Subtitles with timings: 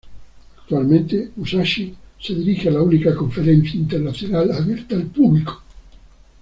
[0.57, 5.61] Actualmente "Musashi" se dirige a la única conferencia internacional abierta al público.